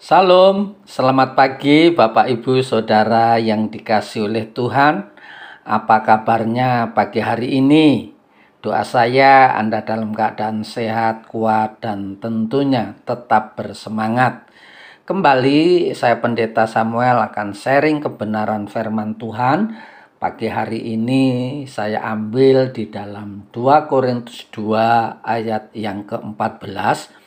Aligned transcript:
Salam, 0.00 0.80
selamat 0.88 1.36
pagi 1.36 1.92
Bapak 1.92 2.32
Ibu 2.32 2.64
Saudara 2.64 3.36
yang 3.36 3.68
dikasih 3.68 4.32
oleh 4.32 4.48
Tuhan. 4.48 5.12
Apa 5.60 6.00
kabarnya 6.00 6.96
pagi 6.96 7.20
hari 7.20 7.60
ini? 7.60 8.08
Doa 8.64 8.80
saya 8.80 9.52
Anda 9.60 9.84
dalam 9.84 10.16
keadaan 10.16 10.64
sehat, 10.64 11.28
kuat, 11.28 11.84
dan 11.84 12.16
tentunya 12.16 12.96
tetap 13.04 13.60
bersemangat. 13.60 14.48
Kembali 15.04 15.92
saya 15.92 16.16
Pendeta 16.16 16.64
Samuel 16.64 17.20
akan 17.20 17.52
sharing 17.52 18.00
kebenaran 18.00 18.72
firman 18.72 19.20
Tuhan. 19.20 19.76
Pagi 20.16 20.48
hari 20.48 20.96
ini 20.96 21.24
saya 21.68 22.00
ambil 22.08 22.72
di 22.72 22.88
dalam 22.88 23.52
2 23.52 23.84
Korintus 23.84 24.48
2 24.48 25.20
ayat 25.20 25.68
yang 25.76 26.08
ke-14 26.08 27.19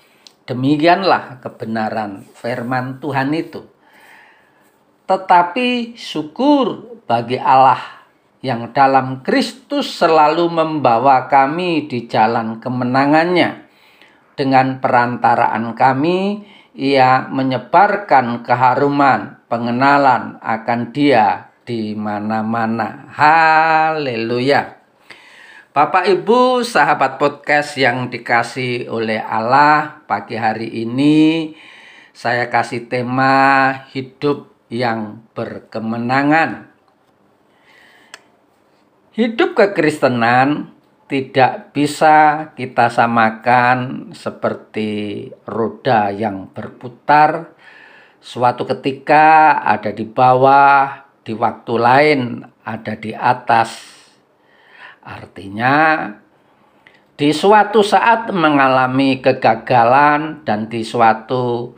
Demikianlah 0.44 1.40
kebenaran 1.40 2.28
firman 2.36 3.00
Tuhan 3.00 3.32
itu. 3.32 3.64
Tetapi 5.08 5.96
syukur 5.96 7.00
bagi 7.08 7.40
Allah 7.40 7.80
yang 8.44 8.76
dalam 8.76 9.24
Kristus 9.24 9.96
selalu 9.96 10.52
membawa 10.52 11.32
kami 11.32 11.88
di 11.88 12.12
jalan 12.12 12.60
kemenangannya. 12.60 13.64
Dengan 14.36 14.84
perantaraan 14.84 15.72
kami, 15.80 16.44
ia 16.76 17.24
menyebarkan 17.32 18.44
keharuman 18.44 19.48
pengenalan 19.48 20.44
akan 20.44 20.92
dia 20.92 21.54
di 21.64 21.96
mana-mana. 21.96 23.08
Haleluya. 23.16 24.83
Bapak 25.74 26.06
Ibu 26.06 26.62
sahabat 26.62 27.18
podcast 27.18 27.82
yang 27.82 28.06
dikasih 28.06 28.94
oleh 28.94 29.18
Allah 29.18 30.06
pagi 30.06 30.38
hari 30.38 30.70
ini 30.70 31.50
saya 32.14 32.46
kasih 32.46 32.86
tema 32.86 33.74
hidup 33.90 34.54
yang 34.70 35.26
berkemenangan. 35.34 36.70
Hidup 39.18 39.58
kekristenan 39.58 40.78
tidak 41.10 41.74
bisa 41.74 42.54
kita 42.54 42.94
samakan 42.94 44.14
seperti 44.14 45.34
roda 45.50 46.14
yang 46.14 46.54
berputar. 46.54 47.50
Suatu 48.22 48.70
ketika 48.70 49.58
ada 49.66 49.90
di 49.90 50.06
bawah, 50.06 51.10
di 51.26 51.34
waktu 51.34 51.74
lain 51.82 52.46
ada 52.62 52.94
di 52.94 53.10
atas 53.10 54.03
Artinya 55.04 56.08
di 57.14 57.30
suatu 57.30 57.84
saat 57.84 58.32
mengalami 58.34 59.22
kegagalan 59.22 60.42
dan 60.48 60.72
di 60.72 60.82
suatu 60.82 61.76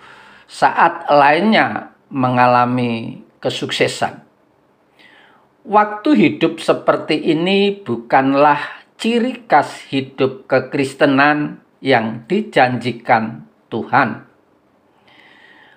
saat 0.47 1.09
lainnya 1.11 1.91
mengalami 2.13 3.19
kesuksesan. 3.41 4.23
Waktu 5.65 6.09
hidup 6.13 6.61
seperti 6.61 7.17
ini 7.33 7.73
bukanlah 7.73 8.85
ciri 9.01 9.49
khas 9.49 9.89
hidup 9.89 10.45
kekristenan 10.45 11.59
yang 11.81 12.23
dijanjikan 12.29 13.49
Tuhan. 13.73 14.29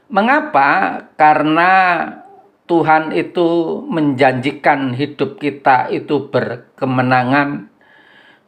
Mengapa? 0.09 1.03
Karena 1.17 1.73
Tuhan 2.69 3.17
itu 3.17 3.81
menjanjikan 3.89 4.93
hidup 4.93 5.41
kita 5.41 5.89
itu 5.89 6.29
berkemenangan, 6.29 7.73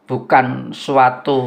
bukan 0.05 0.77
suatu 0.77 1.41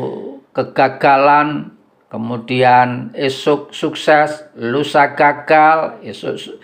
kegagalan, 0.57 1.77
kemudian 2.09 3.13
esok 3.13 3.69
sukses, 3.69 4.49
lusa 4.57 5.13
gagal, 5.13 6.01
esok 6.01 6.57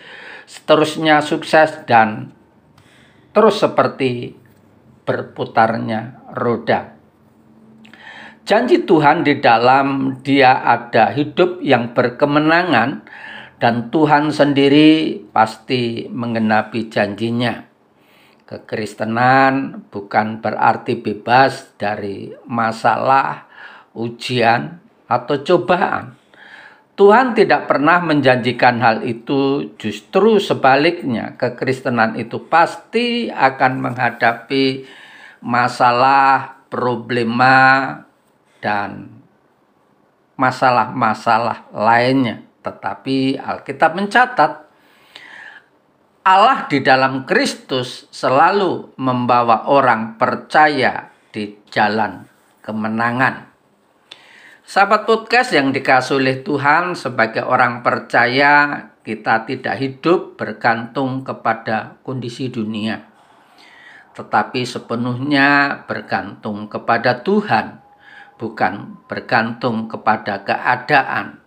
seterusnya 0.49 1.21
sukses 1.21 1.85
dan 1.85 2.33
terus 3.29 3.61
seperti 3.61 4.33
berputarnya 5.05 6.25
roda. 6.33 6.97
Janji 8.49 8.81
Tuhan 8.81 9.21
di 9.21 9.37
dalam 9.37 10.17
dia 10.25 10.57
ada 10.65 11.13
hidup 11.13 11.61
yang 11.61 11.93
berkemenangan 11.93 13.05
dan 13.59 13.91
Tuhan 13.91 14.31
sendiri 14.31 15.19
pasti 15.35 16.07
menggenapi 16.07 16.87
janjinya. 16.87 17.67
Kekristenan 18.47 19.85
bukan 19.93 20.41
berarti 20.41 20.97
bebas 20.97 21.75
dari 21.77 22.33
masalah, 22.49 23.45
ujian, 23.93 24.79
atau 25.05 25.35
cobaan. 25.45 26.17
Tuhan 26.97 27.37
tidak 27.37 27.69
pernah 27.69 28.01
menjanjikan 28.01 28.81
hal 28.81 28.97
itu, 29.05 29.71
justru 29.77 30.41
sebaliknya, 30.41 31.37
kekristenan 31.37 32.17
itu 32.17 32.43
pasti 32.49 33.29
akan 33.29 33.85
menghadapi 33.85 34.83
masalah, 35.45 36.59
problema, 36.67 37.95
dan 38.59 39.13
masalah-masalah 40.35 41.71
lainnya. 41.71 42.48
Tetapi 42.59 43.39
Alkitab 43.39 43.91
mencatat 43.95 44.51
Allah 46.29 46.67
di 46.67 46.83
dalam 46.83 47.23
Kristus 47.23 48.05
selalu 48.11 48.93
membawa 48.99 49.65
orang 49.71 50.19
percaya 50.19 51.09
di 51.31 51.57
jalan 51.71 52.27
kemenangan. 52.59 53.49
Sahabat 54.61 55.09
podcast 55.09 55.57
yang 55.57 55.73
dikasih 55.73 56.21
oleh 56.21 56.45
Tuhan 56.45 56.93
sebagai 56.93 57.41
orang 57.41 57.81
percaya 57.81 58.77
kita 59.01 59.47
tidak 59.49 59.75
hidup 59.81 60.37
bergantung 60.37 61.25
kepada 61.25 61.97
kondisi 62.05 62.53
dunia. 62.53 63.09
Tetapi 64.13 64.61
sepenuhnya 64.69 65.81
bergantung 65.89 66.69
kepada 66.69 67.25
Tuhan, 67.25 67.81
bukan 68.37 69.01
bergantung 69.09 69.89
kepada 69.89 70.45
keadaan 70.45 71.38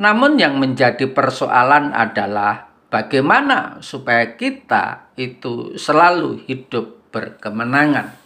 namun 0.00 0.40
yang 0.40 0.56
menjadi 0.56 1.08
persoalan 1.10 1.92
adalah 1.92 2.72
bagaimana 2.88 3.80
supaya 3.84 4.36
kita 4.36 5.12
itu 5.16 5.76
selalu 5.76 6.44
hidup 6.48 7.12
berkemenangan. 7.12 8.16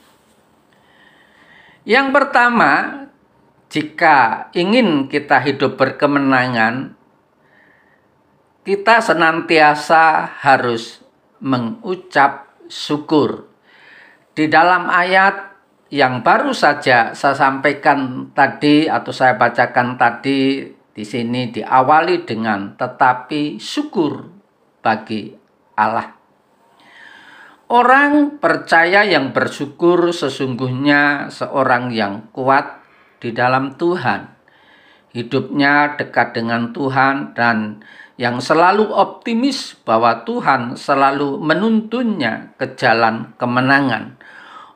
Yang 1.87 2.09
pertama, 2.11 2.71
jika 3.71 4.51
ingin 4.55 5.07
kita 5.07 5.39
hidup 5.43 5.79
berkemenangan, 5.79 6.99
kita 8.67 8.99
senantiasa 8.99 10.27
harus 10.43 10.99
mengucap 11.39 12.51
syukur. 12.67 13.47
Di 14.35 14.51
dalam 14.51 14.91
ayat 14.91 15.55
yang 15.87 16.27
baru 16.27 16.51
saja 16.51 17.15
saya 17.15 17.39
sampaikan 17.39 18.31
tadi 18.35 18.91
atau 18.91 19.15
saya 19.15 19.39
bacakan 19.39 19.95
tadi 19.95 20.67
di 20.97 21.05
sini 21.05 21.53
diawali 21.53 22.25
dengan 22.25 22.73
tetapi 22.73 23.61
syukur 23.61 24.33
bagi 24.81 25.29
Allah. 25.77 26.17
Orang 27.69 28.41
percaya 28.41 29.05
yang 29.05 29.37
bersyukur 29.37 30.09
sesungguhnya 30.17 31.29
seorang 31.29 31.93
yang 31.93 32.33
kuat 32.33 32.81
di 33.21 33.37
dalam 33.37 33.77
Tuhan. 33.77 34.33
Hidupnya 35.13 36.01
dekat 36.01 36.33
dengan 36.33 36.73
Tuhan 36.73 37.37
dan 37.37 37.85
yang 38.17 38.41
selalu 38.41 38.89
optimis 38.89 39.77
bahwa 39.85 40.25
Tuhan 40.25 40.81
selalu 40.81 41.37
menuntunnya 41.37 42.57
ke 42.57 42.73
jalan 42.73 43.37
kemenangan. 43.37 44.17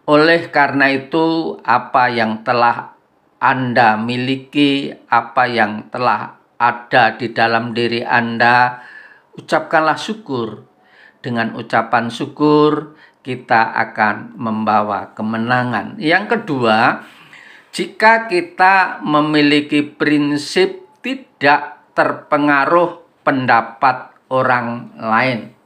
Oleh 0.04 0.52
karena 0.52 0.92
itu, 0.92 1.56
apa 1.64 2.12
yang 2.12 2.44
telah 2.44 2.99
anda 3.40 3.96
miliki, 3.96 4.92
apa 5.08 5.48
yang 5.48 5.88
telah 5.88 6.36
ada 6.60 7.16
di 7.16 7.32
dalam 7.32 7.72
diri 7.72 8.04
Anda, 8.04 8.84
ucapkanlah 9.32 9.96
syukur. 9.96 10.68
Dengan 11.24 11.56
ucapan 11.56 12.12
syukur, 12.12 13.00
kita 13.24 13.72
akan 13.72 14.36
membawa 14.36 15.16
kemenangan. 15.16 15.96
Yang 15.96 16.36
kedua, 16.36 17.00
jika 17.72 18.28
kita 18.28 19.00
memiliki 19.00 19.88
prinsip 19.88 21.00
tidak 21.00 21.80
terpengaruh 21.96 23.24
pendapat 23.24 24.20
orang 24.28 24.92
lain. 25.00 25.56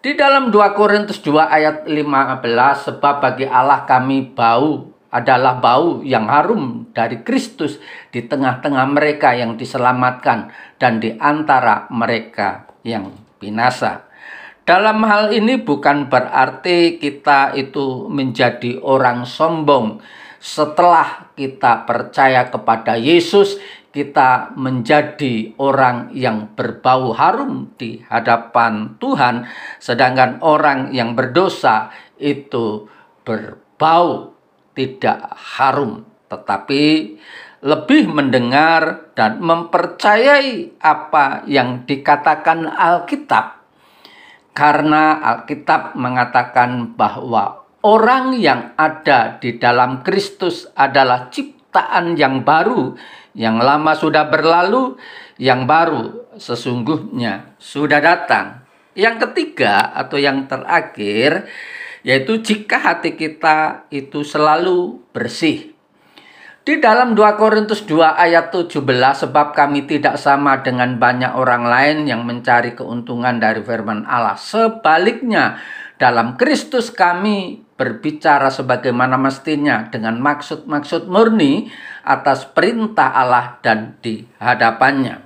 Di 0.00 0.16
dalam 0.16 0.48
2 0.48 0.78
Korintus 0.78 1.20
2 1.20 1.44
ayat 1.44 1.76
15 1.84 2.88
sebab 2.88 3.14
bagi 3.20 3.44
Allah 3.44 3.84
kami 3.84 4.32
bau 4.32 4.95
adalah 5.16 5.56
bau 5.56 6.04
yang 6.04 6.28
harum 6.28 6.92
dari 6.92 7.24
Kristus 7.24 7.80
di 8.12 8.20
tengah-tengah 8.28 8.84
mereka 8.92 9.32
yang 9.32 9.56
diselamatkan 9.56 10.52
dan 10.76 11.00
di 11.00 11.16
antara 11.16 11.88
mereka 11.88 12.68
yang 12.84 13.16
binasa. 13.40 14.04
Dalam 14.66 15.00
hal 15.08 15.32
ini 15.32 15.56
bukan 15.56 16.12
berarti 16.12 17.00
kita 17.00 17.56
itu 17.56 18.10
menjadi 18.12 18.82
orang 18.84 19.24
sombong. 19.24 20.04
Setelah 20.36 21.32
kita 21.32 21.88
percaya 21.88 22.50
kepada 22.52 22.98
Yesus, 22.98 23.56
kita 23.96 24.52
menjadi 24.60 25.56
orang 25.56 26.12
yang 26.12 26.52
berbau 26.52 27.16
harum 27.16 27.72
di 27.80 28.04
hadapan 28.12 29.00
Tuhan, 29.00 29.48
sedangkan 29.80 30.44
orang 30.44 30.92
yang 30.92 31.16
berdosa 31.16 31.88
itu 32.20 32.84
berbau 33.24 34.35
tidak 34.76 35.32
harum, 35.56 36.04
tetapi 36.28 37.16
lebih 37.64 38.12
mendengar 38.12 39.10
dan 39.16 39.40
mempercayai 39.40 40.76
apa 40.78 41.48
yang 41.48 41.88
dikatakan 41.88 42.68
Alkitab 42.68 43.56
karena 44.56 45.20
Alkitab 45.20 45.92
mengatakan 46.00 46.96
bahwa 46.96 47.68
orang 47.84 48.40
yang 48.40 48.72
ada 48.80 49.36
di 49.36 49.60
dalam 49.60 50.00
Kristus 50.00 50.64
adalah 50.72 51.28
ciptaan 51.28 52.16
yang 52.16 52.40
baru, 52.40 52.96
yang 53.36 53.60
lama 53.60 53.92
sudah 53.92 54.32
berlalu, 54.32 54.96
yang 55.36 55.68
baru 55.68 56.32
sesungguhnya 56.40 57.60
sudah 57.60 58.00
datang. 58.00 58.64
Yang 58.96 59.28
ketiga 59.28 59.92
atau 59.92 60.16
yang 60.16 60.48
terakhir 60.48 61.44
yaitu 62.06 62.38
jika 62.38 62.78
hati 62.78 63.18
kita 63.18 63.90
itu 63.90 64.22
selalu 64.22 65.02
bersih 65.10 65.74
di 66.66 66.82
dalam 66.82 67.14
2 67.14 67.38
Korintus 67.38 67.86
2 67.86 68.18
ayat 68.18 68.50
17 68.50 68.82
sebab 69.22 69.54
kami 69.54 69.86
tidak 69.86 70.18
sama 70.18 70.66
dengan 70.66 70.98
banyak 70.98 71.38
orang 71.38 71.62
lain 71.62 72.10
yang 72.10 72.26
mencari 72.26 72.74
keuntungan 72.74 73.38
dari 73.38 73.62
firman 73.62 74.02
Allah. 74.02 74.34
Sebaliknya 74.34 75.62
dalam 75.94 76.34
Kristus 76.34 76.90
kami 76.90 77.62
berbicara 77.78 78.50
sebagaimana 78.50 79.14
mestinya 79.14 79.86
dengan 79.86 80.18
maksud-maksud 80.18 81.06
murni 81.06 81.70
atas 82.02 82.50
perintah 82.50 83.14
Allah 83.14 83.62
dan 83.62 83.94
di 84.02 84.26
hadapannya. 84.42 85.22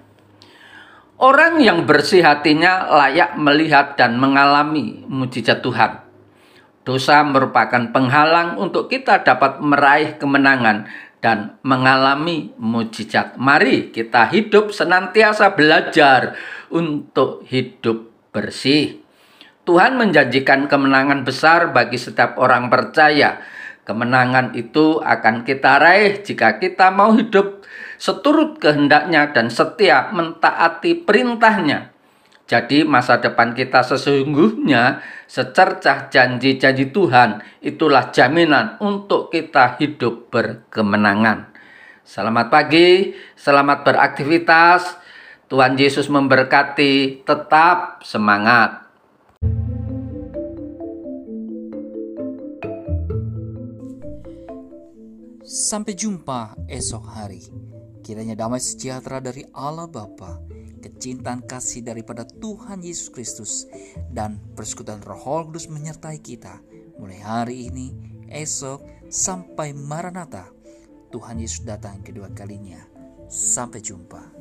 Orang 1.25 1.65
yang 1.65 1.89
bersih 1.89 2.21
hatinya 2.21 2.85
layak 3.01 3.41
melihat 3.41 3.97
dan 3.97 4.21
mengalami 4.21 5.09
mujizat 5.09 5.65
Tuhan. 5.65 6.10
Dosa 6.81 7.21
merupakan 7.21 7.93
penghalang 7.93 8.57
untuk 8.57 8.89
kita 8.89 9.21
dapat 9.21 9.61
meraih 9.61 10.17
kemenangan 10.17 10.89
dan 11.21 11.61
mengalami 11.61 12.57
mujizat. 12.57 13.37
Mari 13.37 13.93
kita 13.93 14.33
hidup 14.33 14.73
senantiasa 14.73 15.53
belajar 15.53 16.41
untuk 16.73 17.45
hidup 17.45 18.09
bersih. 18.33 19.05
Tuhan 19.69 20.01
menjanjikan 20.01 20.67
kemenangan 20.67 21.23
besar 21.23 21.71
bagi 21.77 22.01
setiap 22.01 22.41
orang 22.41 22.73
percaya. 22.73 23.45
Kemenangan 23.85 24.57
itu 24.57 25.05
akan 25.05 25.45
kita 25.45 25.77
raih 25.77 26.25
jika 26.25 26.57
kita 26.57 26.89
mau 26.89 27.13
hidup 27.13 27.61
seturut 28.01 28.57
kehendaknya 28.57 29.29
dan 29.37 29.53
setia 29.53 30.09
mentaati 30.17 31.05
perintahnya. 31.05 31.93
Jadi 32.51 32.83
masa 32.83 33.23
depan 33.23 33.55
kita 33.55 33.87
sesungguhnya 33.87 34.99
secercah 35.31 36.11
janji-janji 36.11 36.91
Tuhan 36.91 37.39
itulah 37.63 38.11
jaminan 38.11 38.75
untuk 38.83 39.31
kita 39.31 39.79
hidup 39.79 40.35
berkemenangan. 40.35 41.55
Selamat 42.03 42.51
pagi, 42.51 43.15
selamat 43.39 43.87
beraktivitas. 43.87 44.83
Tuhan 45.47 45.79
Yesus 45.79 46.11
memberkati, 46.11 47.23
tetap 47.23 48.03
semangat. 48.03 48.83
Sampai 55.47 55.95
jumpa 55.95 56.59
esok 56.67 57.05
hari. 57.15 57.47
Kiranya 58.03 58.35
damai 58.35 58.59
sejahtera 58.59 59.23
dari 59.23 59.47
Allah 59.55 59.87
Bapa 59.87 60.60
kecintaan 61.01 61.49
kasih 61.49 61.81
daripada 61.81 62.29
Tuhan 62.29 62.85
Yesus 62.85 63.09
Kristus 63.09 63.65
dan 64.13 64.37
persekutuan 64.53 65.01
Roh 65.01 65.49
Kudus 65.49 65.73
menyertai 65.73 66.21
kita 66.21 66.61
mulai 67.01 67.17
hari 67.25 67.73
ini, 67.73 67.97
esok 68.29 69.09
sampai 69.09 69.73
Maranatha. 69.73 70.53
Tuhan 71.09 71.41
Yesus 71.41 71.65
datang 71.65 72.05
kedua 72.05 72.29
kalinya. 72.37 72.85
Sampai 73.33 73.81
jumpa. 73.81 74.40